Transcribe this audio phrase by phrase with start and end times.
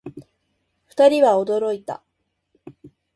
[0.87, 2.03] 二人は驚いた